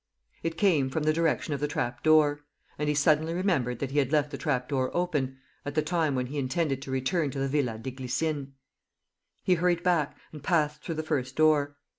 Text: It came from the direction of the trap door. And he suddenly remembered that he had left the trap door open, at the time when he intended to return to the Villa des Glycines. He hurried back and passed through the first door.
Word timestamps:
It 0.41 0.57
came 0.57 0.89
from 0.89 1.03
the 1.03 1.13
direction 1.13 1.53
of 1.53 1.59
the 1.59 1.67
trap 1.67 2.01
door. 2.01 2.39
And 2.79 2.89
he 2.89 2.95
suddenly 2.95 3.35
remembered 3.35 3.77
that 3.77 3.91
he 3.91 3.99
had 3.99 4.11
left 4.11 4.31
the 4.31 4.37
trap 4.39 4.67
door 4.67 4.89
open, 4.97 5.37
at 5.63 5.75
the 5.75 5.83
time 5.83 6.15
when 6.15 6.25
he 6.25 6.39
intended 6.39 6.81
to 6.81 6.89
return 6.89 7.29
to 7.29 7.37
the 7.39 7.47
Villa 7.47 7.77
des 7.77 7.91
Glycines. 7.91 8.47
He 9.43 9.53
hurried 9.53 9.83
back 9.83 10.17
and 10.31 10.41
passed 10.43 10.81
through 10.81 10.95
the 10.95 11.03
first 11.03 11.35
door. 11.35 11.75